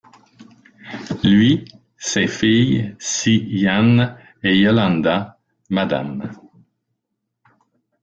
[1.23, 1.65] Lui,
[1.95, 5.37] ses filles Si-lan et Yolanda,
[5.69, 6.31] Mme.